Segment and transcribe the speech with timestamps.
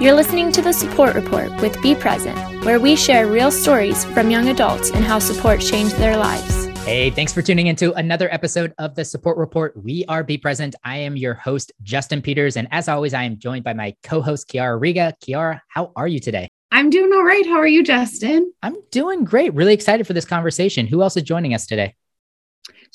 [0.00, 4.28] You're listening to the Support Report with Be Present, where we share real stories from
[4.28, 6.66] young adults and how support changed their lives.
[6.84, 9.72] Hey, thanks for tuning into another episode of the Support Report.
[9.76, 10.74] We are Be Present.
[10.82, 12.56] I am your host, Justin Peters.
[12.56, 15.14] And as always, I am joined by my co host, Kiara Riga.
[15.22, 16.48] Kiara, how are you today?
[16.72, 17.46] I'm doing all right.
[17.46, 18.52] How are you, Justin?
[18.64, 19.54] I'm doing great.
[19.54, 20.88] Really excited for this conversation.
[20.88, 21.94] Who else is joining us today?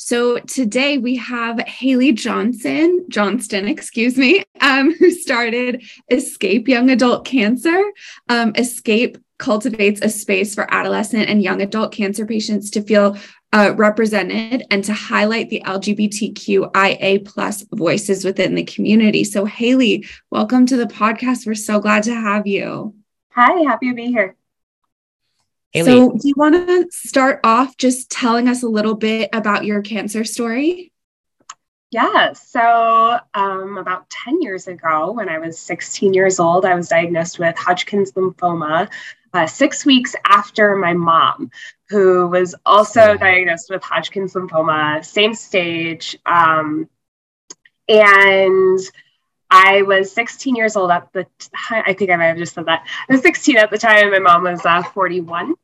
[0.02, 7.26] So today we have Hailey Johnson, Johnston, excuse me, um, who started Escape Young Adult
[7.26, 7.84] Cancer.
[8.30, 13.18] Um, Escape cultivates a space for adolescent and young adult cancer patients to feel
[13.52, 19.26] uh, represented and to highlight the LGBTQIA plus voices within the community.
[19.26, 21.46] So Hailey, welcome to the podcast.
[21.46, 22.96] We're so glad to have you.
[23.32, 24.38] Hi, happy to be here.
[25.72, 25.92] Hailey.
[25.92, 29.82] So, do you want to start off just telling us a little bit about your
[29.82, 30.92] cancer story?
[31.92, 32.34] Yeah.
[32.34, 37.40] So, um, about 10 years ago, when I was 16 years old, I was diagnosed
[37.40, 38.90] with Hodgkin's lymphoma
[39.34, 41.52] uh, six weeks after my mom,
[41.90, 46.18] who was also diagnosed with Hodgkin's lymphoma, same stage.
[46.26, 46.90] Um,
[47.88, 48.80] and
[49.50, 51.26] I was 16 years old at the
[51.70, 51.84] time.
[51.86, 52.86] I think I might have just said that.
[53.10, 54.12] I was 16 at the time.
[54.12, 55.56] My mom was uh, 41.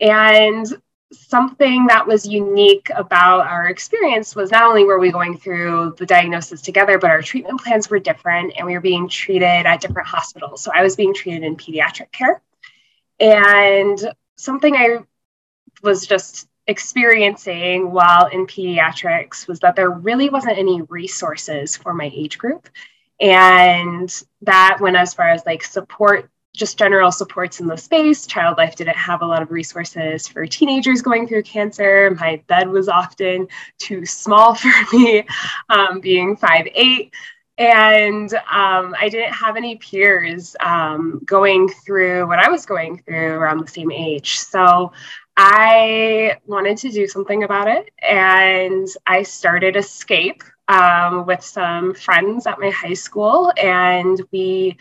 [0.00, 0.66] And
[1.12, 6.06] something that was unique about our experience was not only were we going through the
[6.06, 10.08] diagnosis together, but our treatment plans were different and we were being treated at different
[10.08, 10.62] hospitals.
[10.62, 12.40] So I was being treated in pediatric care.
[13.18, 13.98] And
[14.36, 15.00] something I
[15.82, 22.10] was just experiencing while in pediatrics was that there really wasn't any resources for my
[22.14, 22.68] age group
[23.20, 28.26] and that went as far as like support just general supports in the space.
[28.26, 32.16] Child life didn't have a lot of resources for teenagers going through cancer.
[32.18, 33.46] My bed was often
[33.78, 35.24] too small for me
[35.68, 37.12] um, being five eight.
[37.58, 43.34] And um, i didn't have any peers um, going through what i was going through
[43.34, 44.38] around the same age.
[44.38, 44.92] So
[45.36, 47.90] i wanted to do something about it.
[48.02, 54.76] And i started escape um, with some friends at my high school, and we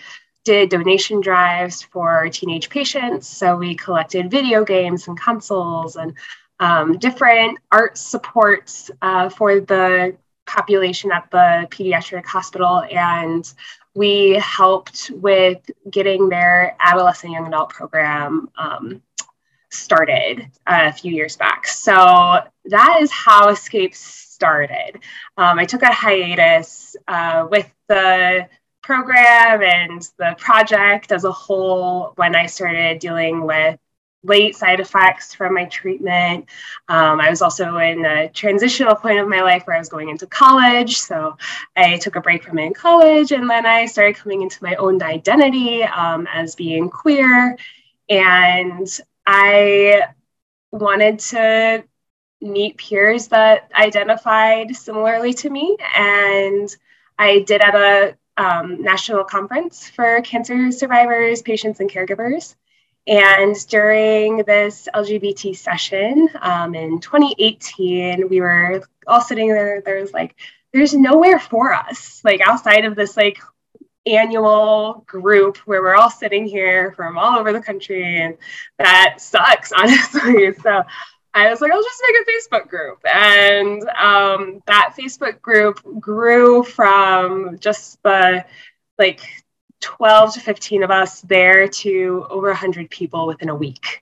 [0.45, 3.27] did donation drives for teenage patients.
[3.27, 6.13] So we collected video games and consoles and
[6.59, 12.83] um, different art supports uh, for the population at the pediatric hospital.
[12.91, 13.51] And
[13.95, 19.01] we helped with getting their adolescent young adult program um,
[19.69, 21.67] started a few years back.
[21.67, 24.99] So that is how Escape started.
[25.37, 28.47] Um, I took a hiatus uh, with the
[28.81, 33.77] program and the project as a whole when I started dealing with
[34.23, 36.45] late side effects from my treatment.
[36.87, 40.09] Um, I was also in a transitional point of my life where I was going
[40.09, 40.97] into college.
[40.97, 41.37] So
[41.75, 44.75] I took a break from it in college and then I started coming into my
[44.75, 47.57] own identity um, as being queer.
[48.09, 50.03] And I
[50.71, 51.83] wanted to
[52.41, 55.77] meet peers that identified similarly to me.
[55.95, 56.73] And
[57.17, 62.55] I did at a um, national conference for cancer survivors, patients, and caregivers.
[63.07, 69.81] And during this LGBT session um, in 2018, we were all sitting there.
[69.81, 70.35] There was like,
[70.71, 73.39] there's nowhere for us, like outside of this like
[74.05, 78.37] annual group where we're all sitting here from all over the country, and
[78.77, 80.53] that sucks, honestly.
[80.53, 80.83] So
[81.33, 82.99] I was like, I'll just make a Facebook group.
[83.05, 88.45] And um, that Facebook group grew from just the
[88.97, 89.21] like
[89.81, 94.01] 12 to 15 of us there to over 100 people within a week.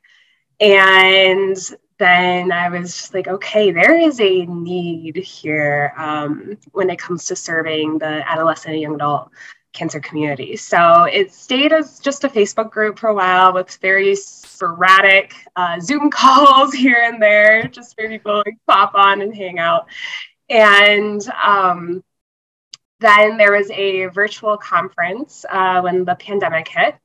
[0.60, 1.58] And
[2.00, 7.26] then I was just like, okay, there is a need here um, when it comes
[7.26, 9.30] to serving the adolescent and young adult
[9.78, 10.56] cancer community.
[10.56, 15.80] So it stayed as just a Facebook group for a while with very sporadic uh,
[15.80, 19.88] Zoom calls here and there, just for people to pop on and hang out.
[20.50, 22.04] And um,
[23.00, 26.96] then there was a virtual conference uh, when the pandemic hit.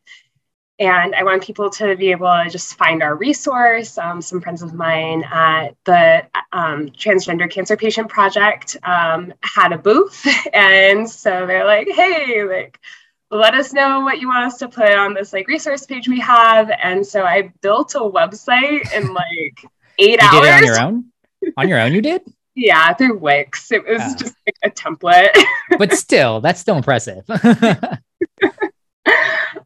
[0.83, 3.99] And I want people to be able to just find our resource.
[3.99, 9.79] Um, some friends of mine at the um, Transgender Cancer Patient Project um, had a
[9.79, 10.27] booth.
[10.53, 12.81] And so they're like, hey, like,
[13.31, 16.19] let us know what you want us to put on this like resource page we
[16.19, 16.71] have.
[16.83, 19.65] And so I built a website in like
[19.99, 20.43] eight you hours.
[20.43, 21.05] Did it on your own?
[21.57, 22.23] on your own, you did?
[22.57, 23.71] Yeah, through Wix.
[23.71, 24.17] It was oh.
[24.19, 25.31] just like a template.
[25.79, 27.25] but still, that's still impressive.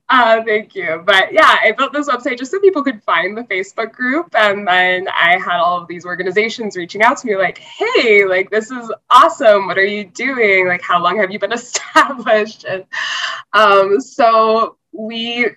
[0.08, 1.02] Uh, thank you.
[1.04, 4.34] But yeah, I built this website just so people could find the Facebook group.
[4.36, 8.50] And then I had all of these organizations reaching out to me like, hey, like,
[8.50, 9.66] this is awesome.
[9.66, 10.68] What are you doing?
[10.68, 12.64] Like, how long have you been established?
[12.64, 12.84] And
[13.52, 15.48] um, so we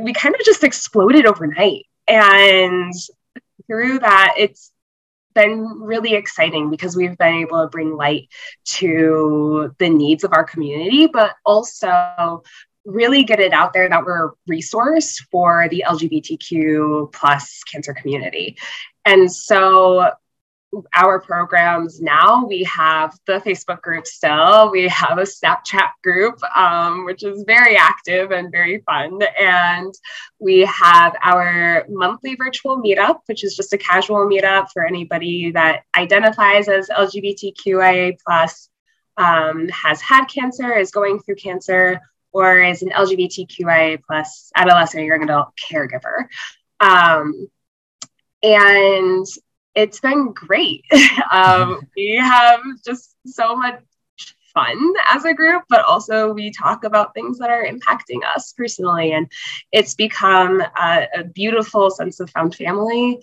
[0.00, 1.86] we kind of just exploded overnight.
[2.06, 2.92] And
[3.66, 4.72] through that, it's
[5.34, 8.28] been really exciting because we've been able to bring light
[8.64, 12.42] to the needs of our community, but also
[12.84, 18.56] really get it out there that we're a resource for the LGBTQ plus cancer community.
[19.04, 20.10] And so
[20.94, 24.70] our programs now we have the facebook group still.
[24.70, 29.20] We have a snapchat group um, which is very active and very fun.
[29.38, 29.92] And
[30.40, 35.82] we have our monthly virtual meetup which is just a casual meetup for anybody that
[35.96, 38.70] identifies as lgbtqia plus
[39.18, 42.00] um, has had cancer is going through cancer
[42.32, 46.26] or is an lgbtqia plus adolescent or young adult caregiver
[46.80, 47.48] um,
[48.42, 49.26] and
[49.74, 50.84] it's been great.
[51.32, 53.82] um, we have just so much
[54.52, 59.12] fun as a group, but also we talk about things that are impacting us personally.
[59.12, 59.30] And
[59.70, 63.20] it's become a, a beautiful sense of found family.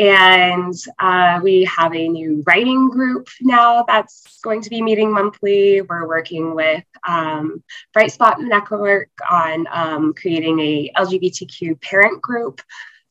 [0.00, 5.82] And uh, we have a new writing group now that's going to be meeting monthly.
[5.82, 7.62] We're working with um,
[7.92, 12.62] Bright Spot Network on um, creating a LGBTQ parent group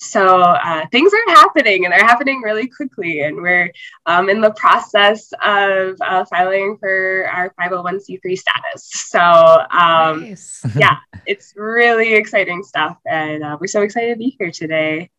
[0.01, 3.21] so uh, things are happening and they're happening really quickly.
[3.21, 3.71] And we're
[4.06, 8.89] um, in the process of uh, filing for our 501c3 status.
[9.09, 10.65] So um, nice.
[10.75, 12.97] yeah, it's really exciting stuff.
[13.06, 15.09] And uh, we're so excited to be here today.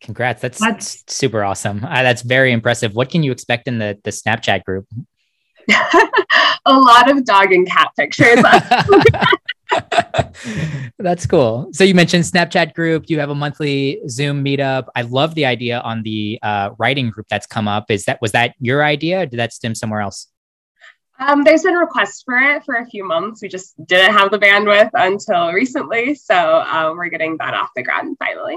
[0.00, 0.40] Congrats.
[0.40, 1.84] That's, that's super awesome.
[1.84, 2.94] Uh, that's very impressive.
[2.94, 4.86] What can you expect in the, the Snapchat group?
[6.66, 8.42] a lot of dog and cat pictures.
[10.98, 11.68] That's cool.
[11.72, 13.04] So you mentioned Snapchat group.
[13.08, 14.86] You have a monthly Zoom meetup.
[14.94, 17.90] I love the idea on the uh, writing group that's come up.
[17.90, 19.20] Is that was that your idea?
[19.20, 20.26] Or did that stem somewhere else?
[21.18, 23.42] Um, there's been requests for it for a few months.
[23.42, 27.82] We just didn't have the bandwidth until recently, so uh, we're getting that off the
[27.82, 28.56] ground finally.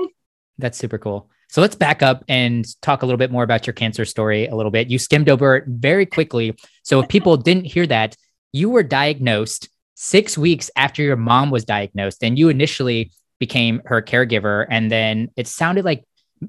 [0.58, 1.30] That's super cool.
[1.50, 4.56] So let's back up and talk a little bit more about your cancer story a
[4.56, 4.90] little bit.
[4.90, 6.56] You skimmed over it very quickly.
[6.84, 8.16] So if people didn't hear that,
[8.52, 14.02] you were diagnosed six weeks after your mom was diagnosed and you initially became her
[14.02, 16.04] caregiver and then it sounded like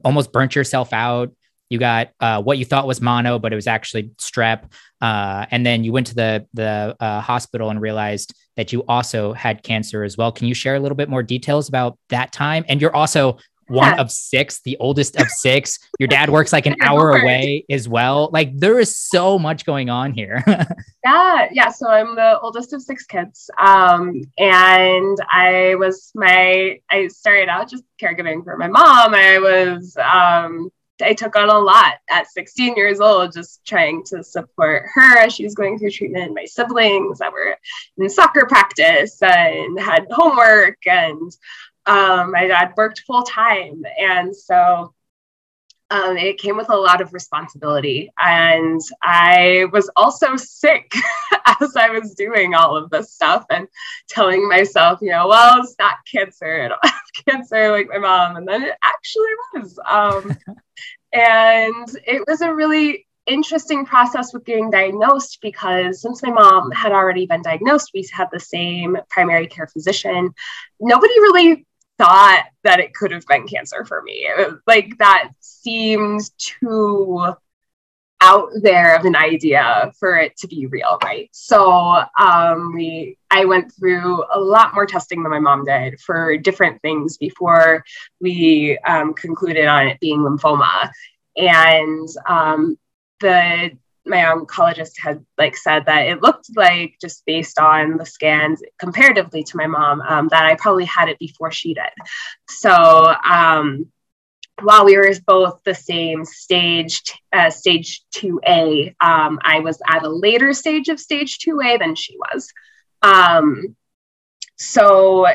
[0.04, 1.34] almost burnt yourself out
[1.70, 5.66] you got uh, what you thought was mono but it was actually strep uh, and
[5.66, 10.04] then you went to the the uh, hospital and realized that you also had cancer
[10.04, 12.94] as well can you share a little bit more details about that time and you're
[12.94, 15.78] also one of six, the oldest of six.
[15.98, 18.30] Your dad works like an hour away as well.
[18.32, 20.42] Like there is so much going on here.
[21.04, 21.70] yeah, yeah.
[21.70, 23.50] So I'm the oldest of six kids.
[23.58, 29.14] Um, and I was my I started out just caregiving for my mom.
[29.14, 30.70] I was um
[31.02, 35.34] I took on a lot at 16 years old, just trying to support her as
[35.34, 36.34] she was going through treatment.
[36.34, 37.56] My siblings that were
[37.98, 41.32] in soccer practice and had homework and
[41.86, 43.82] um, my dad worked full time.
[43.98, 44.94] And so
[45.90, 48.10] um, it came with a lot of responsibility.
[48.18, 50.92] And I was also sick
[51.60, 53.68] as I was doing all of this stuff and
[54.08, 56.62] telling myself, you know, well, it's not cancer.
[56.62, 58.36] I don't have cancer like my mom.
[58.36, 59.78] And then it actually was.
[59.86, 60.36] Um,
[61.12, 66.92] and it was a really interesting process with getting diagnosed because since my mom had
[66.92, 70.34] already been diagnosed, we had the same primary care physician.
[70.80, 71.66] Nobody really
[71.98, 74.28] thought that it could have been cancer for me.
[74.36, 77.34] Was, like that seems too
[78.20, 81.28] out there of an idea for it to be real, right?
[81.32, 86.38] So um, we, I went through a lot more testing than my mom did for
[86.38, 87.84] different things before
[88.20, 90.90] we um, concluded on it being lymphoma.
[91.36, 92.78] And um,
[93.20, 93.72] the
[94.06, 99.42] my oncologist had like said that it looked like just based on the scans comparatively
[99.44, 101.90] to my mom um, that I probably had it before she did.
[102.48, 103.86] So um,
[104.62, 110.08] while we were both the same stage, uh, stage 2A, um, I was at a
[110.08, 112.52] later stage of stage 2A than she was.
[113.02, 113.76] Um,
[114.56, 115.26] so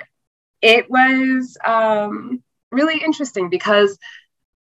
[0.62, 3.98] it was um, really interesting because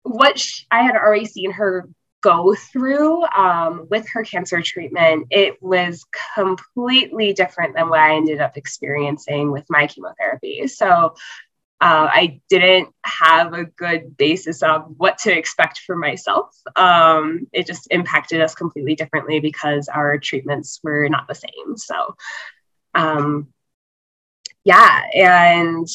[0.03, 1.89] what she, I had already seen her
[2.23, 8.41] go through um, with her cancer treatment, it was completely different than what I ended
[8.41, 10.67] up experiencing with my chemotherapy.
[10.69, 11.15] So
[11.83, 16.55] uh, I didn't have a good basis of what to expect for myself.
[16.77, 21.77] Um, it just impacted us completely differently because our treatments were not the same.
[21.77, 22.15] So,
[22.95, 23.49] um,
[24.65, 25.89] yeah, and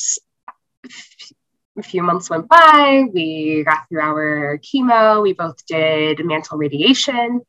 [1.77, 3.05] a few months went by.
[3.13, 5.21] We got through our chemo.
[5.21, 7.41] We both did mantle radiation.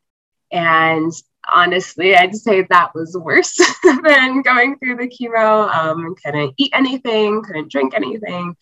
[0.51, 1.13] And
[1.53, 3.57] honestly, I'd say that was worse
[4.05, 5.69] than going through the chemo.
[5.75, 8.57] Um, couldn't eat anything, couldn't drink anything.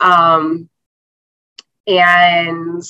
[0.00, 0.68] Um,
[1.86, 2.82] and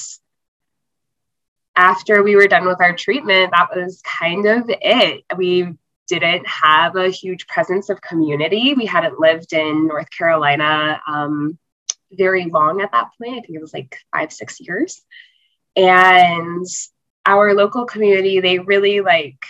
[1.76, 5.24] after we were done with our treatment, that was kind of it.
[5.36, 5.74] We
[6.06, 8.74] didn't have a huge presence of community.
[8.74, 11.58] We hadn't lived in North Carolina um,
[12.16, 13.32] very long at that point.
[13.32, 15.02] I think it was like five, six years.
[15.76, 16.66] And
[17.26, 19.44] our local community, they really like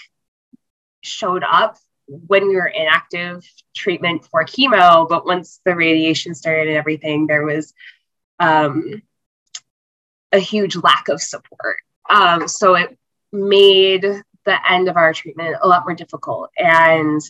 [1.03, 3.45] showed up when we were in active
[3.75, 5.09] treatment for chemo.
[5.09, 7.73] But once the radiation started and everything, there was
[8.39, 9.03] um,
[10.33, 11.77] a huge lack of support.
[12.09, 12.97] Um, so it
[13.33, 14.03] made
[14.45, 16.51] the end of our treatment a lot more difficult.
[16.57, 17.21] And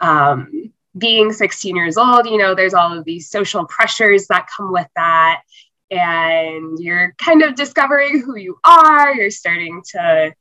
[0.00, 4.72] um, being 16 years old, you know, there's all of these social pressures that come
[4.72, 5.42] with that.
[5.90, 9.14] And you're kind of discovering who you are.
[9.14, 10.32] You're starting to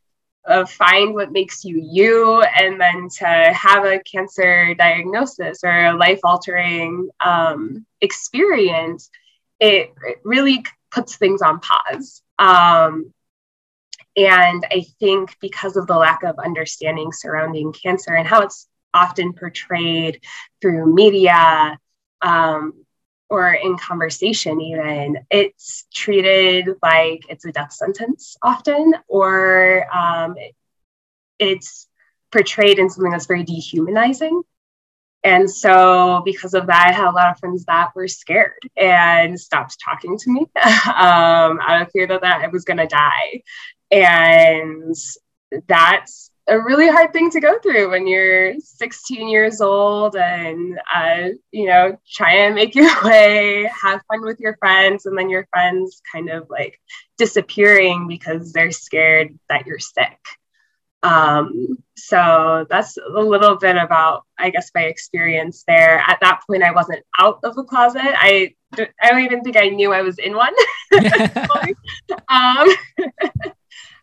[0.47, 2.41] uh, find what makes you you.
[2.41, 9.09] And then to have a cancer diagnosis or a life altering um, experience,
[9.59, 12.21] it, really puts things on pause.
[12.39, 13.13] Um,
[14.17, 19.33] and I think because of the lack of understanding surrounding cancer and how it's often
[19.33, 20.21] portrayed
[20.61, 21.77] through media
[22.21, 22.73] um,
[23.29, 30.35] or in conversation, even, it's treated like it's a death sentence often, or um,
[31.37, 31.87] it's
[32.31, 34.41] portrayed in something that's very dehumanizing.
[35.23, 39.39] And so, because of that, I had a lot of friends that were scared and
[39.39, 43.41] stopped talking to me um, out of fear that, that I was going to die.
[43.91, 44.95] And
[45.67, 51.29] that's a really hard thing to go through when you're 16 years old and, uh,
[51.51, 55.47] you know, try and make your way, have fun with your friends, and then your
[55.51, 56.79] friends kind of like
[57.17, 60.17] disappearing because they're scared that you're sick.
[61.01, 65.99] Um, so that's a little bit about, I guess, my experience there.
[65.99, 68.01] At that point, I wasn't out of the closet.
[68.03, 70.53] I, I don't even think I knew I was in one.
[72.29, 72.67] um,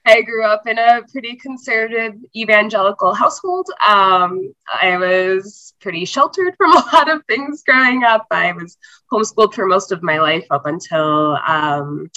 [0.06, 3.66] I grew up in a pretty conservative evangelical household.
[3.86, 8.26] Um, I was pretty sheltered from a lot of things growing up.
[8.30, 8.78] I was
[9.12, 12.08] homeschooled for most of my life up until um,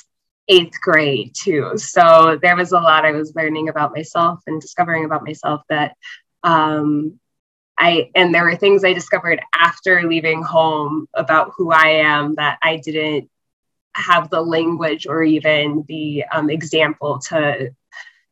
[0.48, 1.72] eighth grade, too.
[1.78, 5.96] So there was a lot I was learning about myself and discovering about myself that
[6.44, 7.20] um,
[7.80, 12.60] I, and there were things I discovered after leaving home about who I am that
[12.62, 13.32] I didn't
[13.96, 17.70] have the language or even the um, example to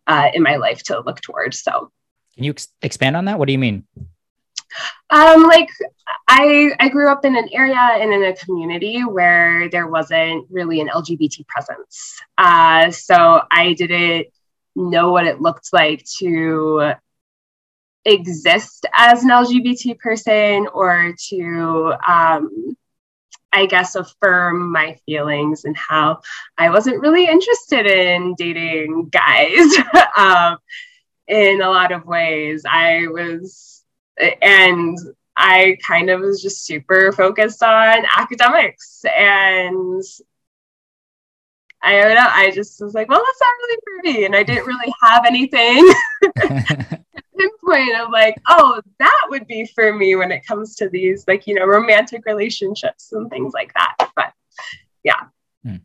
[0.07, 1.61] uh, in my life to look towards.
[1.61, 1.91] So,
[2.35, 3.39] can you ex- expand on that?
[3.39, 3.85] What do you mean?
[5.09, 5.69] Um, like
[6.27, 10.81] I, I grew up in an area and in a community where there wasn't really
[10.81, 12.19] an LGBT presence.
[12.37, 14.27] Uh, so I didn't
[14.75, 16.93] know what it looked like to
[18.05, 22.77] exist as an LGBT person or to um,
[23.57, 26.21] I guess, affirm my feelings and how
[26.59, 29.75] I wasn't really interested in dating guys
[30.17, 30.57] um,
[31.27, 32.65] in a lot of ways.
[32.69, 33.83] I was,
[34.43, 34.95] and
[35.35, 40.03] I kind of was just super focused on academics and
[41.81, 42.27] I don't know.
[42.29, 44.25] I just was like, well, that's not really for me.
[44.25, 45.93] And I didn't really have anything
[47.67, 51.47] pinpoint of like, oh, that would be for me when it comes to these like,
[51.47, 53.95] you know, romantic relationships and things like that.
[54.15, 54.33] But
[55.03, 55.23] yeah.
[55.63, 55.77] Hmm.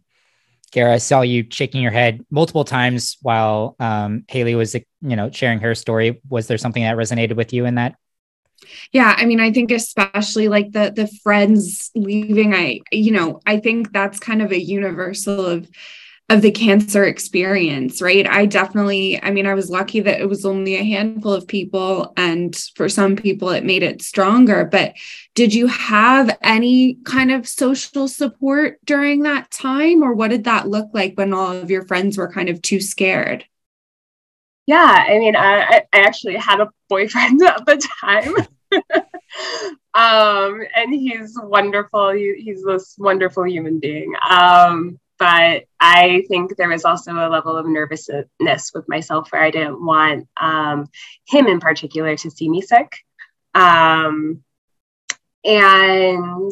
[0.73, 5.31] Kiara, I saw you shaking your head multiple times while um, Hailey was, you know,
[5.31, 6.21] sharing her story.
[6.29, 7.97] Was there something that resonated with you in that?
[8.93, 13.59] Yeah, I mean, I think especially like the the friends leaving, I you know, I
[13.59, 15.69] think that's kind of a universal of
[16.33, 18.27] of the cancer experience, right?
[18.27, 22.15] I definitely, I mean, I was lucky that it was only a handful of people,
[22.17, 24.65] and for some people, it made it stronger.
[24.65, 24.95] But
[25.35, 30.69] did you have any kind of social support during that time, or what did that
[30.69, 33.45] look like when all of your friends were kind of too scared?
[34.67, 38.35] Yeah, I mean, I, I actually had a boyfriend at the time.
[39.95, 42.13] um, and he's wonderful.
[42.13, 44.15] He, he's this wonderful human being.
[44.31, 49.53] Um, but I think there was also a level of nervousness with myself where I
[49.53, 50.89] didn't want um,
[51.29, 52.93] him in particular to see me sick.
[53.55, 54.43] Um,
[55.45, 56.51] and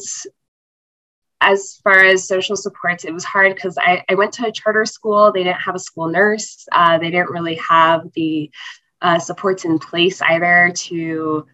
[1.41, 4.85] as far as social supports, it was hard because I, I, went to a charter
[4.85, 5.33] school.
[5.33, 6.69] They didn't have a school nurse.
[6.71, 8.53] Uh, they didn't really have the
[9.03, 11.45] uh, supports in place either to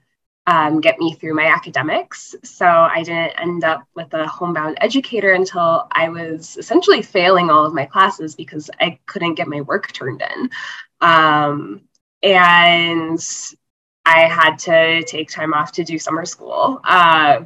[0.47, 2.35] um, get me through my academics.
[2.45, 7.67] So I didn't end up with a homebound educator until I was essentially failing all
[7.67, 10.51] of my classes because I couldn't get my work turned in.
[11.01, 11.83] Um,
[12.23, 13.19] and
[14.05, 16.81] I had to take time off to do summer school.
[16.85, 17.45] Uh,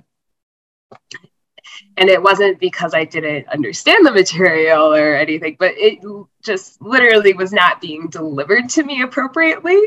[1.97, 6.01] and it wasn't because I didn't understand the material or anything, but it
[6.43, 9.81] just literally was not being delivered to me appropriately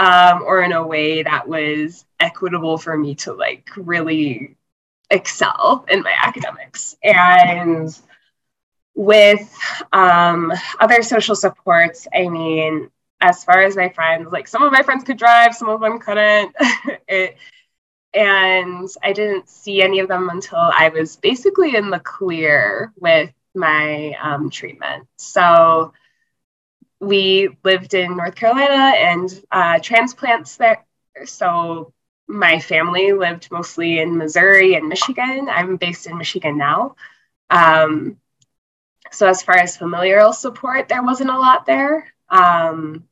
[0.00, 4.56] um, or in a way that was equitable for me to like really
[5.10, 6.96] excel in my academics.
[7.04, 7.96] And
[8.94, 9.54] with
[9.92, 12.90] um, other social supports, I mean,
[13.20, 15.98] as far as my friends, like some of my friends could drive, some of them
[15.98, 16.56] couldn't.
[17.08, 17.36] it,
[18.14, 23.30] and I didn't see any of them until I was basically in the clear with
[23.54, 25.06] my um, treatment.
[25.18, 25.92] So
[27.00, 30.84] we lived in North Carolina and uh, transplants there.
[31.24, 31.92] So
[32.28, 35.48] my family lived mostly in Missouri and Michigan.
[35.48, 36.94] I'm based in Michigan now.
[37.48, 38.18] Um,
[39.10, 42.12] so as far as familial support, there wasn't a lot there.
[42.28, 43.04] Um,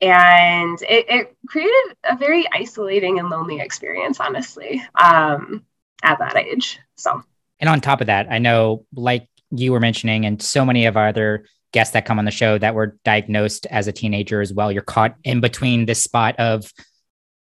[0.00, 5.64] and it, it, created a very isolating and lonely experience, honestly, um,
[6.02, 6.78] at that age.
[6.96, 7.22] So,
[7.60, 10.96] and on top of that, I know, like you were mentioning, and so many of
[10.96, 14.52] our other guests that come on the show that were diagnosed as a teenager as
[14.52, 14.72] well.
[14.72, 16.72] You're caught in between this spot of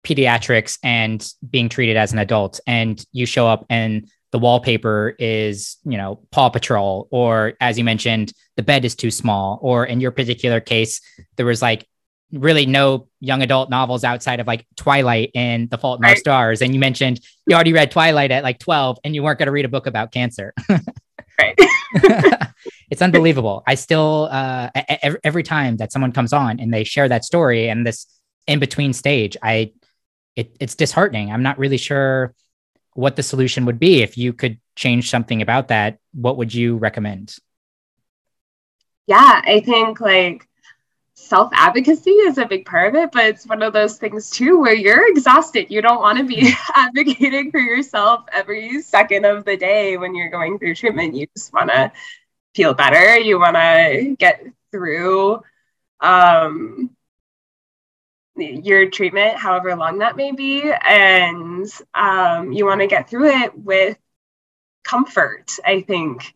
[0.03, 5.77] pediatrics and being treated as an adult, and you show up and the wallpaper is,
[5.85, 10.01] you know, Paw Patrol, or as you mentioned, the bed is too small, or in
[10.01, 10.99] your particular case,
[11.35, 11.87] there was like
[12.31, 16.63] really no young adult novels outside of like Twilight and The Fault in Our Stars.
[16.63, 19.51] And you mentioned you already read Twilight at like 12 and you weren't going to
[19.51, 20.51] read a book about cancer.
[21.39, 21.55] right.
[22.93, 23.63] it's unbelievable.
[23.65, 24.69] I still, uh,
[25.23, 28.05] every time that someone comes on and they share that story and this
[28.45, 29.71] in between stage, I,
[30.35, 31.31] it, it's disheartening.
[31.31, 32.35] I'm not really sure
[32.93, 34.03] what the solution would be.
[34.03, 37.35] If you could change something about that, what would you recommend?
[39.07, 40.47] Yeah, I think like
[41.15, 44.59] self advocacy is a big part of it, but it's one of those things too
[44.59, 45.71] where you're exhausted.
[45.71, 50.29] You don't want to be advocating for yourself every second of the day when you're
[50.29, 51.15] going through treatment.
[51.15, 51.91] You just want to
[52.55, 53.17] feel better.
[53.17, 55.41] You want to get through
[55.99, 56.89] um,
[58.35, 63.57] your treatment, however long that may be, and um, you want to get through it
[63.57, 63.97] with
[64.83, 66.33] comfort, I think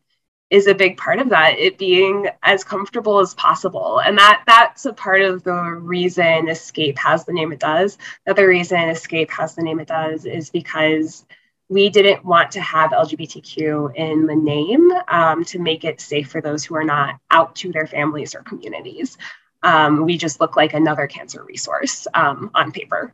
[0.49, 4.86] is a big part of that it being as comfortable as possible and that that's
[4.86, 9.30] a part of the reason escape has the name it does the other reason escape
[9.30, 11.25] has the name it does is because
[11.69, 16.41] we didn't want to have lgbtq in the name um, to make it safe for
[16.41, 19.17] those who are not out to their families or communities
[19.63, 23.13] um, we just look like another cancer resource um, on paper.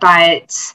[0.00, 0.74] But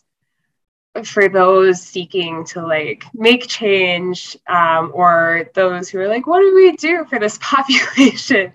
[1.04, 6.54] for those seeking to like make change um, or those who are like, what do
[6.56, 8.54] we do for this population?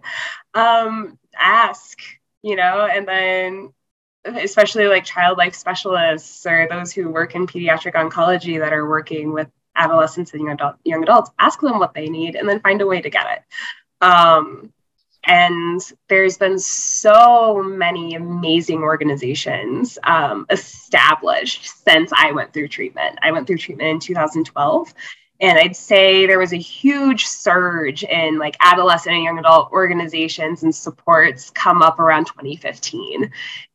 [0.55, 1.99] Um, ask,
[2.43, 3.73] you know, and then
[4.25, 9.33] especially like child life specialists or those who work in pediatric oncology that are working
[9.33, 12.81] with adolescents and young, adult, young adults, ask them what they need and then find
[12.81, 14.05] a way to get it.
[14.05, 14.73] Um,
[15.25, 23.19] and there's been so many amazing organizations um, established since I went through treatment.
[23.23, 24.93] I went through treatment in 2012.
[25.43, 30.63] And I'd say there was a huge surge in like adolescent and young adult organizations
[30.63, 33.31] and supports come up around 2015.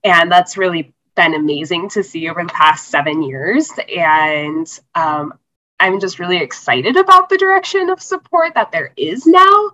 [0.05, 3.69] And that's really been amazing to see over the past seven years.
[3.93, 5.33] And um,
[5.77, 9.71] I'm just really excited about the direction of support that there is now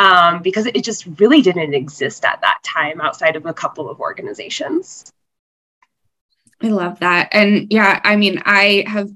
[0.00, 4.00] um, because it just really didn't exist at that time outside of a couple of
[4.00, 5.12] organizations.
[6.60, 7.28] I love that.
[7.32, 9.10] And yeah, I mean, I have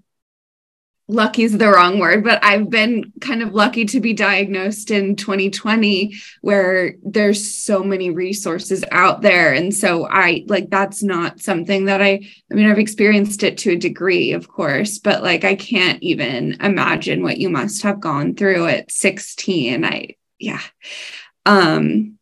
[1.11, 5.16] lucky is the wrong word, but I've been kind of lucky to be diagnosed in
[5.16, 9.53] 2020 where there's so many resources out there.
[9.53, 12.20] And so I like that's not something that I
[12.51, 16.57] I mean I've experienced it to a degree, of course, but like I can't even
[16.61, 19.85] imagine what you must have gone through at 16.
[19.85, 20.62] I yeah.
[21.44, 22.18] Um,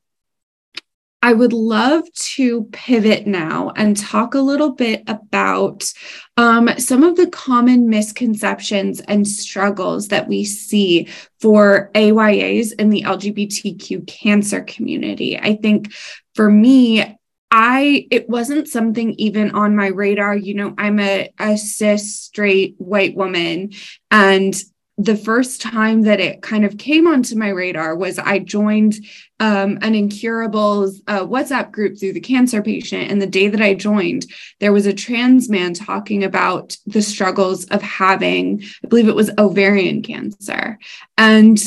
[1.20, 5.92] I would love to pivot now and talk a little bit about
[6.36, 11.08] um, some of the common misconceptions and struggles that we see
[11.40, 15.36] for AYAs in the LGBTQ cancer community.
[15.36, 15.92] I think
[16.34, 17.18] for me,
[17.50, 20.36] I it wasn't something even on my radar.
[20.36, 23.72] You know, I'm a, a cis straight white woman,
[24.10, 24.54] and
[25.00, 28.96] the first time that it kind of came onto my radar was I joined
[29.38, 33.08] um, an incurables uh, WhatsApp group through the cancer patient.
[33.08, 34.26] And the day that I joined,
[34.58, 39.30] there was a trans man talking about the struggles of having, I believe it was
[39.38, 40.80] ovarian cancer.
[41.16, 41.58] And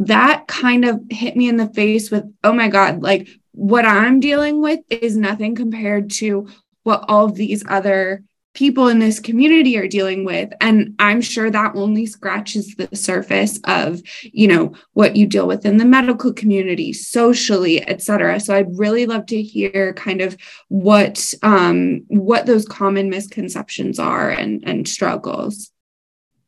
[0.00, 4.18] that kind of hit me in the face with, oh my God, like what I'm
[4.18, 6.48] dealing with is nothing compared to
[6.82, 10.52] what all of these other people in this community are dealing with.
[10.60, 15.64] And i'm sure that only scratches the surface of you know what you deal with
[15.64, 18.40] in the medical community socially et cetera.
[18.40, 20.36] So i'd really love to hear kind of
[20.68, 25.70] what um what those common misconceptions are and and struggles.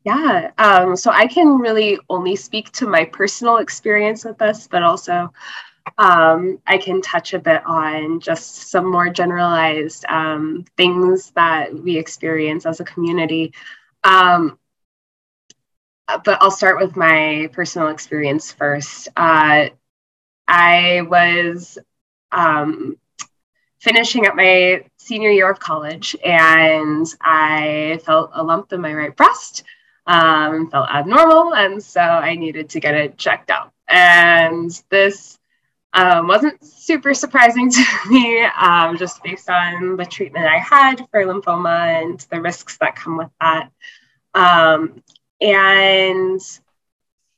[0.03, 4.83] Yeah um so i can really only speak to my personal experience with this but
[4.83, 5.31] also
[5.97, 11.97] um, I can touch a bit on just some more generalized um, things that we
[11.97, 13.53] experience as a community.
[14.03, 14.59] Um,
[16.07, 19.07] but I'll start with my personal experience first.
[19.15, 19.69] Uh,
[20.47, 21.77] I was
[22.31, 22.97] um,
[23.79, 29.15] finishing up my senior year of college and I felt a lump in my right
[29.15, 29.63] breast,
[30.05, 33.71] um, felt abnormal, and so I needed to get it checked out.
[33.87, 35.39] And this
[35.95, 41.23] um, wasn't super surprising to me, um, just based on the treatment I had for
[41.25, 43.71] lymphoma and the risks that come with that.
[44.33, 45.01] Um,
[45.39, 46.41] and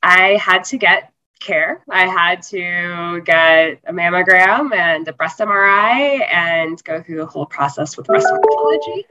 [0.02, 1.84] I had to get care.
[1.88, 7.46] I had to get a mammogram and a breast MRI and go through the whole
[7.46, 9.04] process with breast oncology.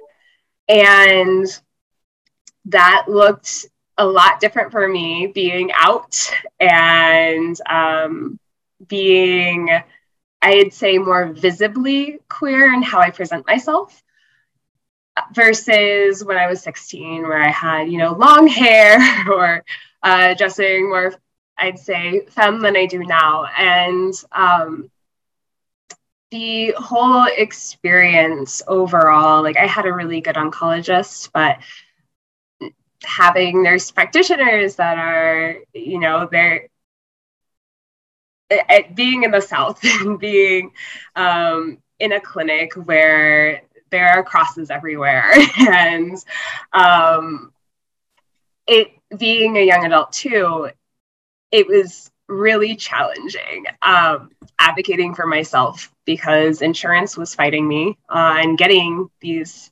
[0.67, 1.47] And
[2.65, 6.29] that looked a lot different for me being out
[6.59, 8.37] and um,
[8.85, 9.69] being,
[10.41, 14.03] I'd say, more visibly queer in how I present myself
[15.33, 18.99] versus when I was 16, where I had, you know, long hair
[19.31, 19.63] or
[20.03, 21.13] uh, dressing more,
[21.57, 23.45] I'd say, femme than I do now.
[23.57, 24.91] And um,
[26.31, 31.57] the whole experience overall, like I had a really good oncologist, but
[33.03, 36.67] having nurse practitioners that are, you know, they're
[38.49, 40.71] at being in the South and being
[41.15, 46.17] um, in a clinic where there are crosses everywhere and
[46.73, 47.51] um,
[48.67, 50.69] it being a young adult too,
[51.51, 59.09] it was really challenging um, advocating for myself because insurance was fighting me on getting
[59.21, 59.71] these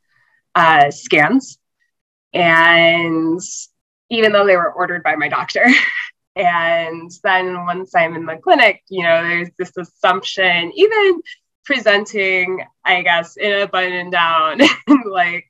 [0.55, 1.57] uh, scans.
[2.33, 3.41] And
[4.09, 5.65] even though they were ordered by my doctor,
[6.36, 11.21] And then once I'm in the clinic, you know, there's this assumption, even
[11.63, 14.60] presenting, I guess, in a button down,
[15.06, 15.48] like,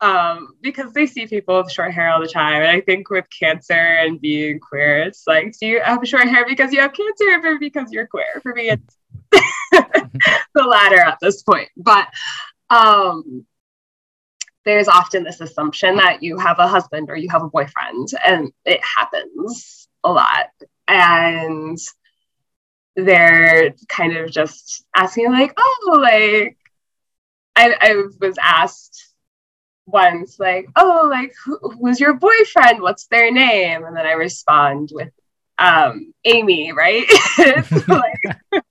[0.00, 2.62] um, because they see people with short hair all the time.
[2.62, 6.44] And I think with cancer and being queer, it's like, do you have short hair
[6.46, 8.40] because you have cancer or because you're queer?
[8.42, 8.96] For me, it's
[10.54, 11.68] the latter at this point.
[11.76, 12.08] But
[12.70, 13.46] um,
[14.64, 18.52] there's often this assumption that you have a husband or you have a boyfriend, and
[18.64, 20.46] it happens a lot.
[20.86, 21.78] And
[22.96, 26.56] they're kind of just asking, like, oh, like,
[27.54, 29.12] I, I was asked
[29.86, 32.80] once, like, oh, like, who, who's your boyfriend?
[32.80, 33.84] What's their name?
[33.84, 35.12] And then I respond with,
[35.58, 37.06] um, Amy, right?
[37.88, 38.36] like,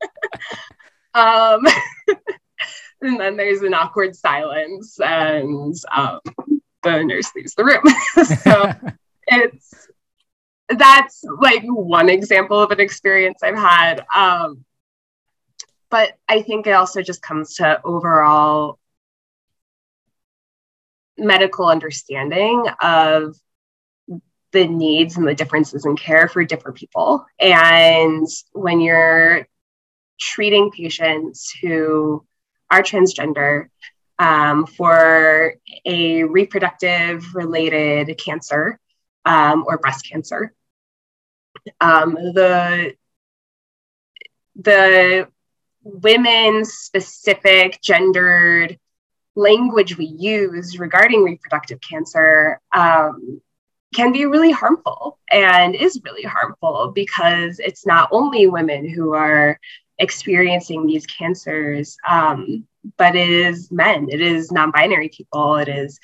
[1.13, 1.65] um,
[3.02, 6.19] and then there's an awkward silence, and um,
[6.84, 7.84] the nurse leaves the room.
[8.43, 8.73] so
[9.28, 9.88] it's
[10.70, 14.06] that's like one example of an experience I've had.
[14.16, 14.66] Um,
[15.90, 18.80] but I think it also just comes to overall
[21.18, 23.36] medical understanding of
[24.52, 27.26] the needs and the differences in care for different people.
[27.40, 29.48] And when you're
[30.20, 32.26] treating patients who
[32.70, 33.68] are transgender
[34.20, 38.80] um, for a reproductive related cancer
[39.26, 40.54] um, or breast cancer,
[41.82, 42.96] um, the
[44.56, 45.28] the
[45.84, 48.78] women specific gendered
[49.36, 53.42] language we use regarding reproductive cancer um,
[53.94, 59.60] can be really harmful and is really harmful because it's not only women who are
[60.00, 66.00] experiencing these cancers, um, but it is men, it is non binary people, it is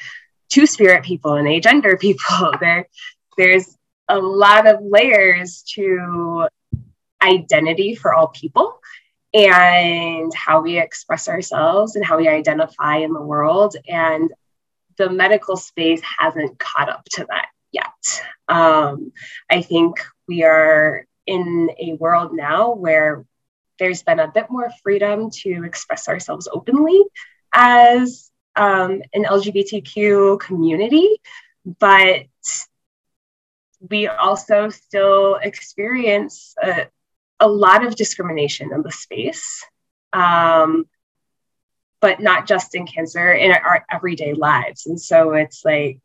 [0.49, 2.53] two spirit people and agender people.
[2.59, 2.87] There,
[3.37, 3.77] there's
[4.13, 6.47] a lot of layers to
[7.21, 8.79] identity for all people
[9.33, 13.75] and how we express ourselves and how we identify in the world.
[13.87, 14.31] And
[14.97, 18.21] the medical space hasn't caught up to that yet.
[18.47, 19.11] Um,
[19.49, 23.25] I think we are in a world now where
[23.79, 27.01] there's been a bit more freedom to express ourselves openly
[27.51, 31.17] as um, an LGBTQ community,
[31.79, 32.25] but
[33.89, 36.87] we also still experience a,
[37.39, 39.65] a lot of discrimination in the space
[40.13, 40.85] um,
[41.99, 44.85] but not just in cancer, in our everyday lives.
[44.85, 45.99] And so it's like,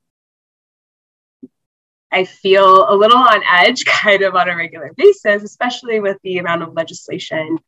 [2.11, 6.39] I feel a little on edge kind of on a regular basis, especially with the
[6.39, 7.59] amount of legislation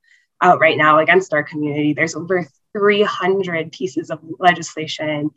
[0.41, 1.93] out right now against our community.
[1.93, 5.31] There's over 300 pieces of legislation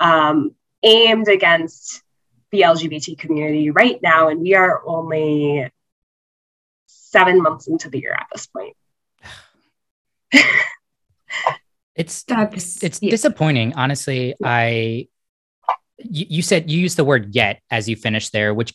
[0.00, 2.02] um, aimed against
[2.50, 5.70] the LGBT community right now, and we are only
[6.86, 8.76] seven months into the year at this point.
[11.94, 13.10] it's That's, it's yeah.
[13.10, 14.34] disappointing, honestly.
[14.42, 15.08] I
[15.98, 18.74] you, you said you used the word yet as you finished there, which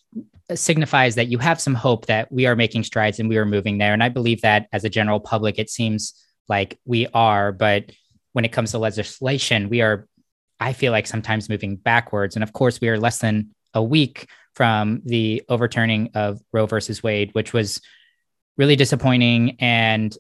[0.54, 3.78] signifies that you have some hope that we are making strides and we are moving
[3.78, 3.94] there.
[3.94, 6.14] And I believe that as a general public, it seems
[6.50, 7.52] like we are.
[7.52, 7.92] But
[8.34, 10.08] when it comes to legislation, we are,
[10.60, 12.36] I feel like sometimes moving backwards.
[12.36, 17.02] And of course, we are less than a week from the overturning of Roe versus
[17.02, 17.82] Wade, which was
[18.58, 20.16] really disappointing and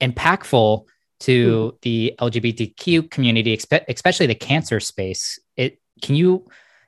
[0.00, 0.84] impactful
[1.20, 1.80] to mm.
[1.82, 3.58] the LGBTQ community,
[3.88, 5.38] especially the cancer space.
[5.56, 6.46] It can you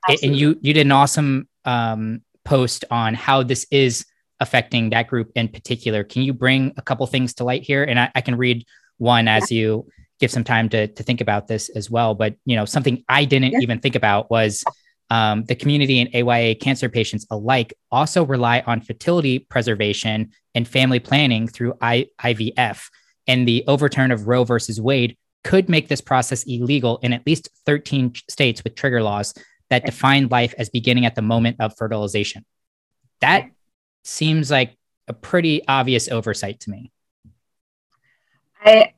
[0.09, 0.29] Absolutely.
[0.29, 4.07] and you you did an awesome um, post on how this is
[4.41, 6.03] affecting that group in particular.
[6.03, 7.85] Can you bring a couple things to light here?
[7.85, 8.67] And I, I can read
[8.99, 9.61] one as yeah.
[9.61, 9.87] you
[10.19, 12.15] give some time to to think about this as well.
[12.15, 13.61] But you know, something I didn't yeah.
[13.61, 14.65] even think about was
[15.11, 21.01] um, the community and AYA cancer patients alike also rely on fertility preservation and family
[21.01, 22.89] planning through I- IVF.
[23.27, 27.49] And the overturn of Roe versus Wade could make this process illegal in at least
[27.67, 29.35] 13 states with trigger laws
[29.71, 32.45] that define life as beginning at the moment of fertilization.
[33.21, 33.51] That
[34.05, 34.77] seems like
[35.09, 36.93] a pretty obvious oversight to me.
[38.65, 38.93] I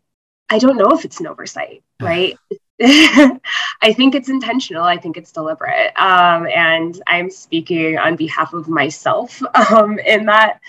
[0.51, 2.37] I don't know if it's an oversight, right?
[2.81, 4.83] I think it's intentional.
[4.83, 5.93] I think it's deliberate.
[5.97, 9.41] Um, and I'm speaking on behalf of myself
[9.73, 10.61] um, in that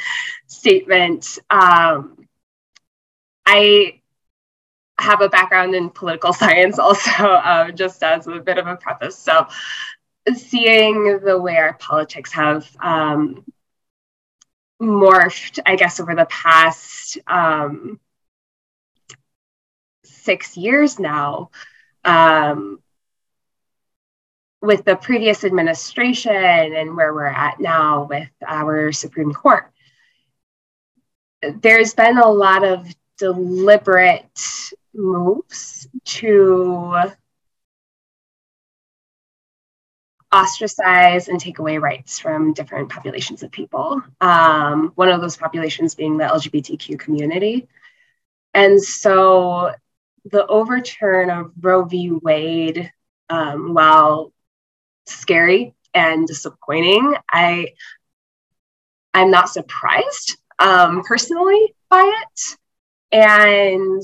[0.48, 1.40] statement.
[1.50, 2.28] Um,
[3.46, 4.02] I
[5.00, 9.18] have a background in political science also, um, just as a bit of a preface.
[9.18, 9.48] So,
[10.36, 13.44] seeing the way our politics have um,
[14.82, 18.00] morphed, I guess, over the past um,
[20.04, 21.52] six years now,
[22.06, 22.80] um,
[24.62, 29.72] with the previous administration and where we're at now with our Supreme Court,
[31.62, 32.88] there's been a lot of
[33.18, 34.26] deliberate
[34.94, 37.12] moves to
[40.34, 44.02] ostracize and take away rights from different populations of people.
[44.20, 47.68] Um, one of those populations being the LGBTQ community.
[48.54, 49.74] And so
[50.26, 52.12] the overturn of Roe v.
[52.12, 52.92] Wade,
[53.30, 54.34] um, while
[55.06, 57.74] scary and disappointing, I
[59.14, 62.58] I'm not surprised um, personally by it.
[63.12, 64.04] And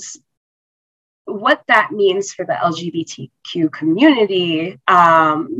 [1.25, 5.59] what that means for the LGBTQ community, um,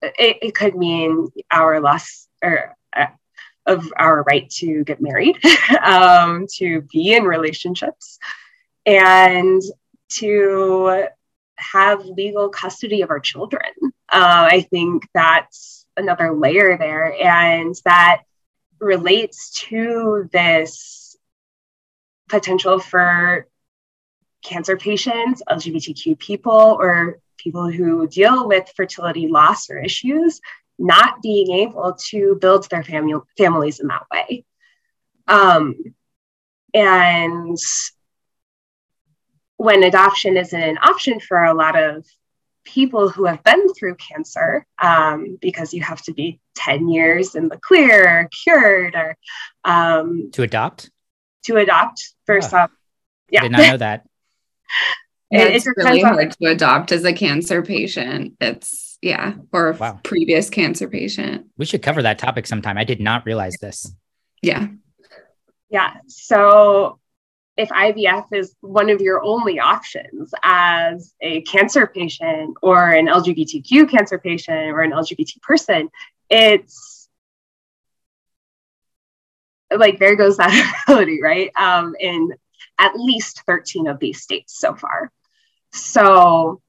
[0.00, 3.06] it, it, could mean our loss or uh,
[3.66, 5.38] of our right to get married,
[5.82, 8.18] um, to be in relationships,
[8.86, 9.60] and
[10.08, 11.08] to
[11.56, 13.62] have legal custody of our children.
[14.10, 18.22] Uh, I think that's another layer there, and that
[18.78, 21.16] relates to this
[22.28, 23.46] potential for
[24.42, 30.40] cancer patients, LGBTQ people, or people who deal with fertility loss or issues
[30.78, 34.44] not being able to build their families in that way.
[35.26, 35.74] Um,
[36.74, 37.58] and
[39.56, 42.06] when adoption isn't an option for a lot of
[42.64, 47.48] people who have been through cancer, um, because you have to be 10 years in
[47.48, 49.16] the clear, or cured, or
[49.64, 50.90] um, to adopt?
[51.44, 52.70] To adopt for oh, some.
[53.30, 53.40] Yeah.
[53.40, 54.06] I did not know that.
[55.30, 58.34] it's really hard to adopt as a cancer patient.
[58.40, 60.00] It's yeah, or a wow.
[60.02, 61.46] previous cancer patient.
[61.56, 62.78] We should cover that topic sometime.
[62.78, 63.92] I did not realize this.
[64.42, 64.68] Yeah.
[65.70, 65.94] Yeah.
[66.06, 66.98] So
[67.56, 73.90] if IVF is one of your only options as a cancer patient or an LGBTQ
[73.90, 75.88] cancer patient or an LGBT person,
[76.28, 77.08] it's
[79.74, 81.50] like there goes that ability, right?
[81.56, 82.32] Um, in
[82.78, 85.10] at least 13 of these states so far.
[85.72, 86.60] So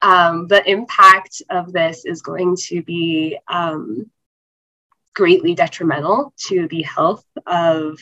[0.00, 4.10] um, the impact of this is going to be um,
[5.14, 7.98] greatly detrimental to the health of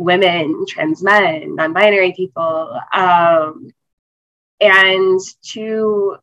[0.00, 3.70] women, trans men, non binary people, um,
[4.58, 6.16] and to,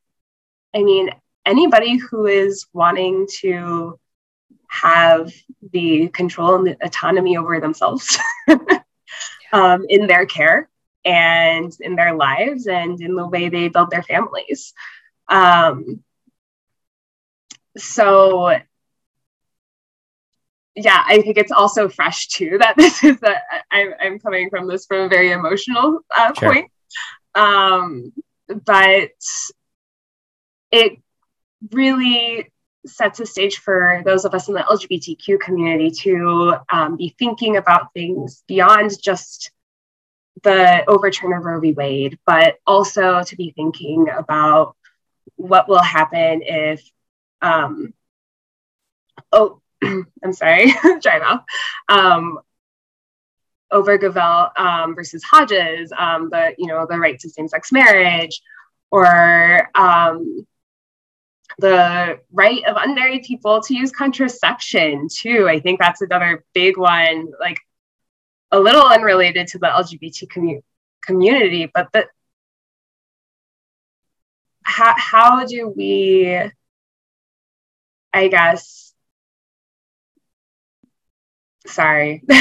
[0.73, 1.11] I mean,
[1.45, 3.99] anybody who is wanting to
[4.67, 5.31] have
[5.71, 8.17] the control and the autonomy over themselves
[9.53, 10.67] um, in their care
[11.05, 14.73] and in their lives and in the way they build their families.
[15.29, 16.03] Um,
[17.77, 18.59] so
[20.77, 24.85] yeah, I think it's also fresh too that this is that I'm coming from this
[24.85, 26.53] from a very emotional uh, sure.
[26.53, 26.71] point.
[27.35, 28.13] Um,
[28.65, 29.11] but
[30.71, 30.99] it
[31.71, 32.51] really
[32.85, 37.57] sets a stage for those of us in the LGBTQ community to um, be thinking
[37.57, 39.51] about things beyond just
[40.43, 41.73] the overturn of Roe v.
[41.73, 44.75] Wade, but also to be thinking about
[45.35, 46.89] what will happen if,
[47.41, 47.93] um,
[49.31, 49.61] oh,
[50.23, 51.43] I'm sorry, dry mouth,
[51.89, 52.39] um,
[53.71, 58.41] Obergefell um, versus Hodges, um, the you know the right to same-sex marriage,
[58.91, 60.45] or um,
[61.59, 65.47] the right of unmarried people to use contraception too.
[65.49, 67.59] I think that's another big one, like
[68.51, 70.63] a little unrelated to the LGBT commu-
[71.01, 72.07] community, but the
[74.67, 76.37] how, how do we,
[78.13, 78.87] I guess,
[81.67, 82.23] sorry.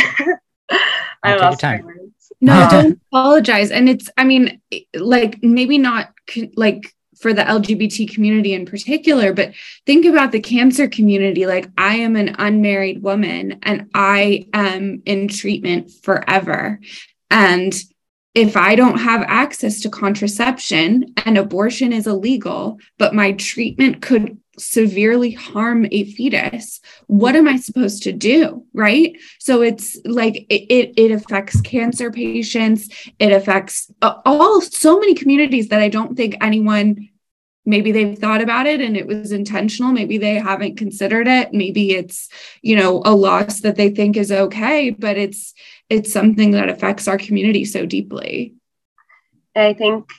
[1.22, 2.32] I lost my words.
[2.40, 3.70] No, don't apologize.
[3.70, 4.60] And it's, I mean,
[4.94, 6.12] like maybe not
[6.56, 9.54] like for the LGBT community in particular, but
[9.86, 11.46] think about the cancer community.
[11.46, 16.78] Like, I am an unmarried woman and I am in treatment forever.
[17.30, 17.74] And
[18.36, 24.38] if I don't have access to contraception and abortion is illegal, but my treatment could
[24.58, 28.66] severely harm a fetus, what am I supposed to do?
[28.74, 29.16] Right.
[29.38, 35.14] So it's like it, it, it affects cancer patients, it affects uh, all so many
[35.14, 37.08] communities that I don't think anyone
[37.66, 41.90] maybe they've thought about it and it was intentional maybe they haven't considered it maybe
[41.90, 42.28] it's
[42.62, 45.52] you know a loss that they think is okay but it's
[45.88, 48.54] it's something that affects our community so deeply.
[49.54, 50.10] I think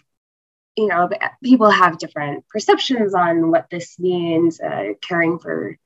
[0.75, 1.09] you know
[1.43, 5.77] people have different perceptions on what this means uh, caring for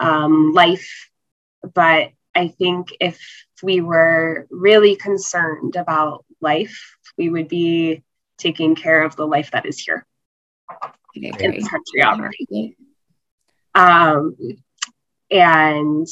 [0.00, 1.10] um, life.
[1.74, 3.20] But i think if
[3.62, 8.02] we were really concerned about life we would be
[8.38, 10.06] taking care of the life that is here.
[11.14, 12.76] In this country already.
[13.74, 14.36] Um,
[15.30, 16.06] and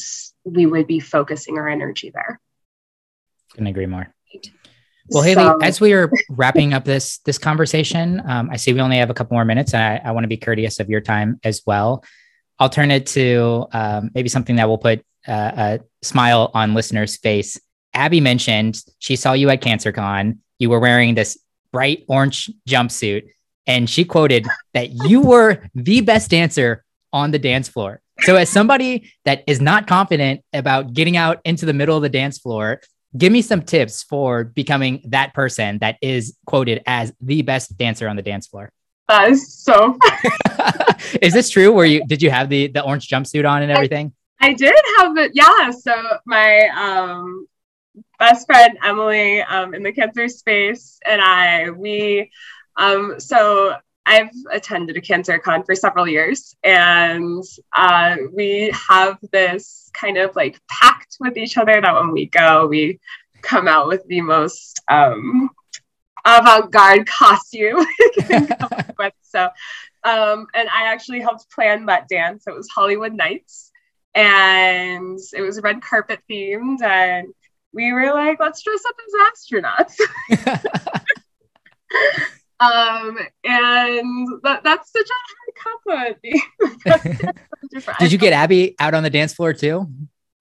[0.45, 2.41] we would be focusing our energy there.
[3.53, 4.13] Couldn't agree more.
[5.09, 8.81] Well, Hailey, so, as we are wrapping up this this conversation, um, I see we
[8.81, 11.01] only have a couple more minutes, and I, I want to be courteous of your
[11.01, 12.05] time as well.
[12.59, 17.17] I'll turn it to um, maybe something that will put uh, a smile on listeners'
[17.17, 17.61] face.
[17.93, 20.39] Abby mentioned she saw you at CancerCon.
[20.59, 21.39] You were wearing this
[21.73, 23.25] bright orange jumpsuit
[23.67, 28.01] and she quoted that you were the best dancer on the dance floor.
[28.21, 32.09] So, as somebody that is not confident about getting out into the middle of the
[32.09, 32.81] dance floor,
[33.17, 38.09] give me some tips for becoming that person that is quoted as the best dancer
[38.09, 38.73] on the dance floor.
[39.09, 39.99] That is so.
[41.23, 41.73] is this true?
[41.73, 44.13] Were you did you have the the orange jumpsuit on and everything?
[44.41, 45.33] I, I did have it.
[45.35, 45.71] Yeah.
[45.71, 45.95] So
[46.25, 47.47] my um
[48.19, 52.31] best friend Emily um, in the cancer space and I we
[52.77, 57.45] um, so I've attended a CancerCon for several years, and
[57.77, 62.67] uh, we have this kind of like pact with each other that when we go,
[62.67, 62.99] we
[63.43, 65.51] come out with the most um,
[66.25, 67.85] avant-garde costume
[68.99, 69.15] with.
[69.23, 69.49] So,
[70.05, 72.45] um, and I actually helped plan that dance.
[72.47, 73.71] It was Hollywood Nights,
[74.15, 77.33] and it was red carpet themed, and
[77.73, 79.95] we were like, let's dress up as
[80.35, 80.71] astronauts.
[82.63, 87.37] Um, and that, that's such a hard compliment.
[87.99, 89.87] Did you get Abby out on the dance floor too?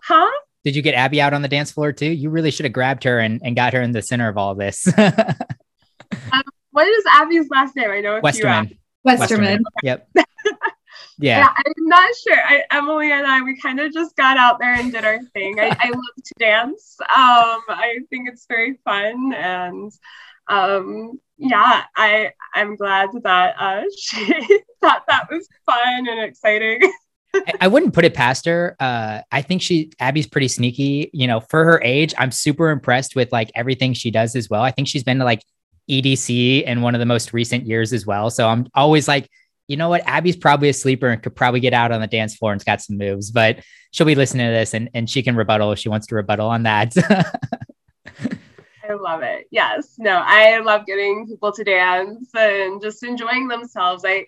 [0.04, 0.30] Huh?
[0.64, 2.12] Did you get Abby out on the dance floor too?
[2.12, 4.54] You really should have grabbed her and, and got her in the center of all
[4.54, 4.88] this.
[4.98, 7.90] um, what is Abby's last name?
[7.90, 8.78] I know it's Westerman.
[9.04, 9.64] Westerman.
[9.82, 10.08] Yep.
[11.18, 11.40] Yeah.
[11.40, 11.50] yeah.
[11.56, 12.38] I'm not sure.
[12.38, 15.60] I, Emily and I, we kind of just got out there and did our thing.
[15.60, 16.98] I, I love to dance.
[17.02, 17.08] Um,
[17.70, 19.92] I think it's very fun and
[20.48, 24.26] um, yeah, I I'm glad that uh, she
[24.80, 26.80] thought that was fun and exciting.
[27.62, 28.76] I wouldn't put it past her.
[28.80, 31.10] Uh, I think she Abby's pretty sneaky.
[31.14, 34.62] You know, for her age, I'm super impressed with like everything she does as well.
[34.62, 35.42] I think she's been to like
[35.90, 38.30] EDC in one of the most recent years as well.
[38.30, 39.28] So I'm always like,
[39.68, 40.04] you know what?
[40.06, 42.82] Abby's probably a sleeper and could probably get out on the dance floor and's got
[42.82, 43.60] some moves, but
[43.92, 46.50] she'll be listening to this and, and she can rebuttal if she wants to rebuttal
[46.50, 46.94] on that.
[48.92, 49.48] I love it.
[49.52, 49.96] Yes.
[49.98, 54.04] No, I love getting people to dance and just enjoying themselves.
[54.06, 54.28] I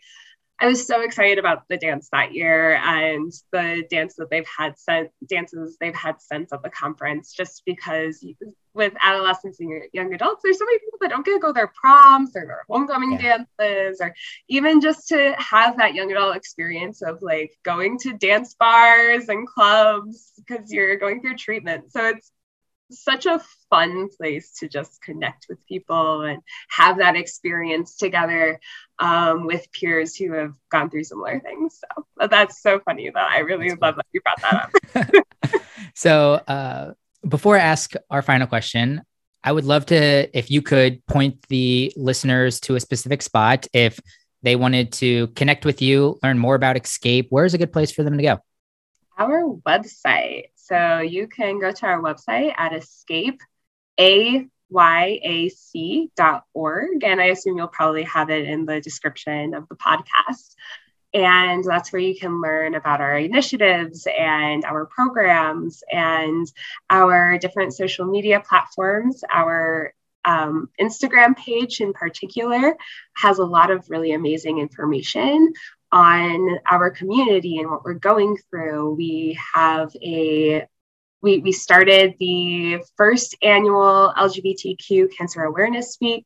[0.59, 4.77] I was so excited about the dance that year and the dance that they've had
[4.77, 8.25] since dances they've had since at the conference, just because
[8.73, 11.53] with adolescents and young adults, there's so many people that don't get to go to
[11.53, 13.39] their proms or their homecoming yeah.
[13.59, 14.15] dances, or
[14.47, 19.47] even just to have that young adult experience of like going to dance bars and
[19.47, 21.91] clubs because you're going through treatment.
[21.91, 22.31] So it's
[22.91, 28.59] such a fun place to just connect with people and have that experience together
[28.99, 31.79] um, with peers who have gone through similar things.
[31.79, 35.15] So that's so funny that I really that's love that you brought that
[35.45, 35.61] up.
[35.95, 36.93] so uh,
[37.27, 39.01] before I ask our final question,
[39.43, 43.99] I would love to, if you could point the listeners to a specific spot, if
[44.41, 48.03] they wanted to connect with you, learn more about Escape, where's a good place for
[48.03, 48.39] them to go?
[49.17, 50.45] Our website.
[50.63, 53.41] So you can go to our website at escape,
[53.99, 55.43] a yac.org.
[57.03, 60.55] And I assume you'll probably have it in the description of the podcast.
[61.13, 66.49] And that's where you can learn about our initiatives and our programs and
[66.89, 69.21] our different social media platforms.
[69.31, 69.93] Our
[70.25, 72.77] um, Instagram page, in particular,
[73.15, 75.51] has a lot of really amazing information
[75.93, 78.95] on our community and what we're going through.
[78.95, 80.65] We have a
[81.21, 86.25] we, we started the first annual LGBTQ Cancer Awareness Week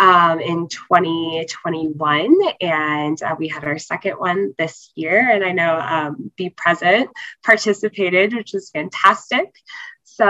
[0.00, 5.30] um, in 2021, and uh, we had our second one this year.
[5.30, 7.08] And I know um, Be Present
[7.42, 9.54] participated, which is fantastic.
[10.04, 10.26] So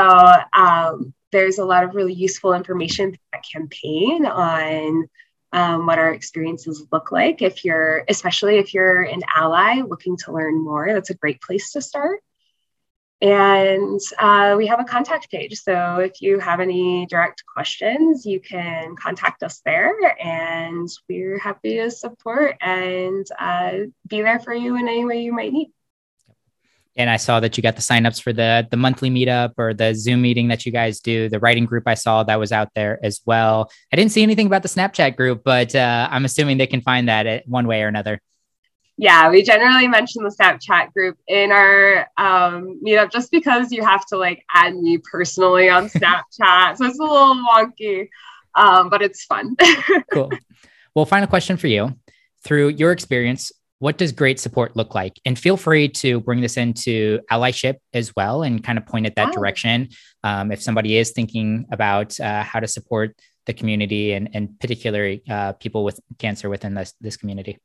[0.52, 5.08] um, there's a lot of really useful information that campaign on
[5.52, 7.42] um, what our experiences look like.
[7.42, 11.72] If you're, especially if you're an ally looking to learn more, that's a great place
[11.72, 12.20] to start.
[13.20, 15.58] And uh, we have a contact page.
[15.58, 19.92] So if you have any direct questions, you can contact us there,
[20.24, 23.72] and we're happy to support and uh,
[24.06, 25.72] be there for you in any way you might need.
[26.98, 29.94] And I saw that you got the signups for the the monthly meetup or the
[29.94, 31.28] Zoom meeting that you guys do.
[31.28, 33.70] The writing group I saw that was out there as well.
[33.92, 37.08] I didn't see anything about the Snapchat group, but uh, I'm assuming they can find
[37.08, 38.20] that one way or another
[39.00, 44.04] yeah, we generally mention the Snapchat group in our um, meetup just because you have
[44.06, 46.76] to like add me personally on Snapchat.
[46.76, 48.08] so it's a little wonky,
[48.56, 49.56] um, but it's fun.
[50.12, 50.30] cool.
[50.94, 51.96] Well, final question for you.
[52.42, 55.20] Through your experience, what does great support look like?
[55.24, 59.14] And feel free to bring this into allyship as well and kind of point at
[59.16, 59.90] that direction.
[60.24, 63.16] Um, if somebody is thinking about uh, how to support
[63.46, 67.58] the community and, and particularly uh, people with cancer within this, this community.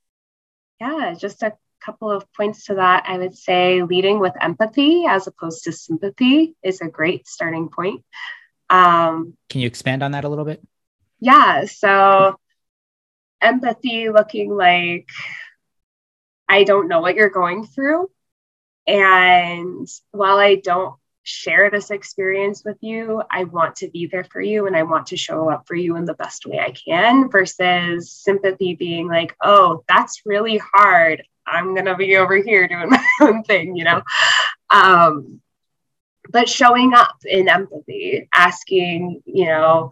[0.80, 1.54] Yeah, just a
[1.84, 3.06] couple of points to that.
[3.08, 8.04] I would say leading with empathy as opposed to sympathy is a great starting point.
[8.70, 10.62] Um, Can you expand on that a little bit?
[11.20, 11.66] Yeah.
[11.66, 12.38] So,
[13.42, 15.10] empathy looking like
[16.48, 18.10] I don't know what you're going through.
[18.86, 23.24] And while I don't share this experience with you.
[23.32, 25.96] I want to be there for you and I want to show up for you
[25.96, 31.24] in the best way I can versus sympathy being like, oh, that's really hard.
[31.48, 34.02] I'm going to be over here doing my own thing, you know?
[34.70, 35.42] Um,
[36.30, 39.92] but showing up in empathy, asking, you know,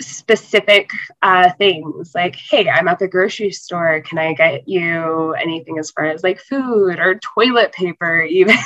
[0.00, 0.90] specific
[1.22, 4.00] uh, things like, hey, I'm at the grocery store.
[4.00, 8.56] Can I get you anything as far as like food or toilet paper, even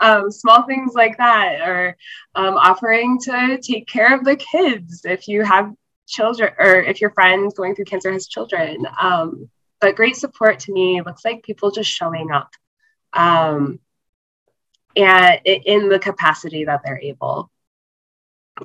[0.00, 1.96] um, small things like that, or
[2.34, 5.72] um, offering to take care of the kids if you have
[6.06, 8.86] children or if your friend going through cancer has children.
[9.00, 12.50] Um, but great support to me looks like people just showing up
[13.12, 13.78] um,
[14.96, 17.50] and in the capacity that they're able.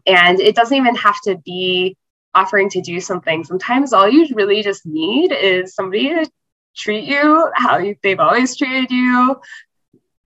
[0.06, 1.98] And it doesn't even have to be
[2.34, 3.44] offering to do something.
[3.44, 6.30] Sometimes all you really just need is somebody to
[6.76, 9.40] treat you how they've always treated you,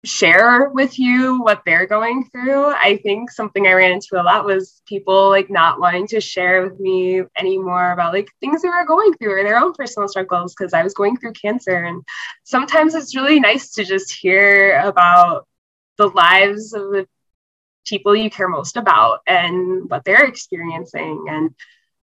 [0.04, 2.66] share with you what they're going through.
[2.66, 6.62] I think something I ran into a lot was people like not wanting to share
[6.62, 10.54] with me anymore about like things they were going through or their own personal struggles
[10.54, 11.84] because I was going through cancer.
[11.84, 12.04] And
[12.44, 15.48] sometimes it's really nice to just hear about
[15.96, 17.08] the lives of the
[17.86, 21.54] people you care most about and what they're experiencing and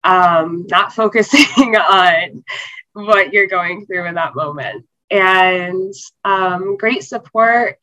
[0.04, 2.44] um, not focusing on
[2.92, 4.86] what you're going through in that moment.
[5.10, 5.92] And
[6.24, 7.78] um, great support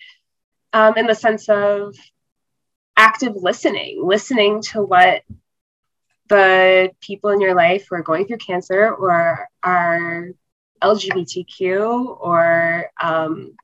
[0.71, 1.95] um, in the sense of
[2.95, 5.23] active listening, listening to what
[6.29, 10.29] the people in your life who are going through cancer or are
[10.81, 13.55] LGBTQ or um,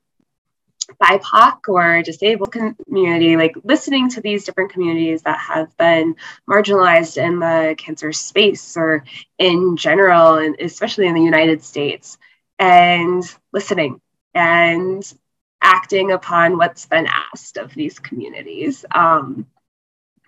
[1.01, 6.15] BIPOC or disabled community, like listening to these different communities that have been
[6.49, 9.03] marginalized in the cancer space or
[9.37, 12.17] in general, and especially in the United States,
[12.59, 14.01] and listening
[14.33, 15.13] and
[15.61, 18.85] acting upon what's been asked of these communities.
[18.93, 19.47] Um,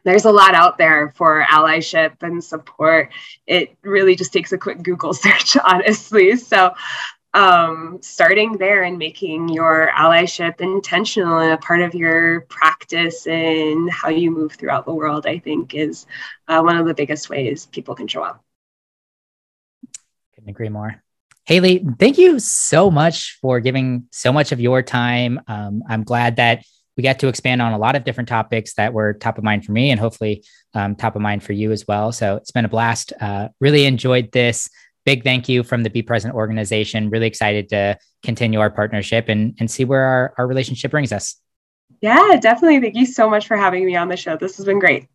[0.05, 3.11] there's a lot out there for allyship and support.
[3.47, 6.37] It really just takes a quick Google search, honestly.
[6.37, 6.73] So,
[7.36, 13.91] um, starting there and making your allyship intentional and a part of your practice and
[13.91, 16.07] how you move throughout the world, I think, is
[16.47, 18.41] uh, one of the biggest ways people can show up.
[20.33, 21.03] Couldn't agree more.
[21.43, 25.41] Hailey, thank you so much for giving so much of your time.
[25.47, 26.63] Um, I'm glad that
[26.95, 29.65] we got to expand on a lot of different topics that were top of mind
[29.65, 32.13] for me and hopefully um, top of mind for you as well.
[32.13, 33.11] So it's been a blast.
[33.19, 34.69] Uh, really enjoyed this.
[35.05, 37.09] Big thank you from the Be Present organization.
[37.09, 41.35] Really excited to continue our partnership and, and see where our, our relationship brings us.
[42.01, 42.81] Yeah, definitely.
[42.81, 44.35] Thank you so much for having me on the show.
[44.35, 45.07] This has been great.